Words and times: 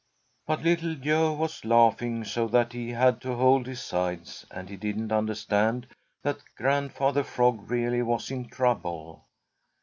_]But 0.47 0.63
Little 0.63 0.95
Joe 0.95 1.31
was 1.33 1.63
laughing 1.63 2.23
so 2.23 2.47
that 2.47 2.73
he 2.73 2.89
had 2.89 3.21
to 3.21 3.35
hold 3.35 3.67
his 3.67 3.83
sides, 3.83 4.47
and 4.49 4.67
he 4.67 4.75
didn't 4.75 5.11
understand 5.11 5.85
that 6.23 6.39
Grandfather 6.57 7.23
Frog 7.23 7.69
really 7.69 8.01
was 8.01 8.31
in 8.31 8.49
trouble. 8.49 9.27